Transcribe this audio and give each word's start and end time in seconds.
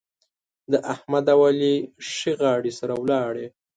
د 0.71 0.73
احمد 0.93 1.25
او 1.33 1.39
علي 1.47 1.75
ښې 2.11 2.31
غاړې 2.41 2.71
سره 2.79 2.93
ولاړې. 3.01 3.47